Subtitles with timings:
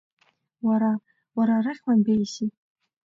[0.67, 0.91] Уара,
[1.37, 2.47] уара арахь уанбеиаси?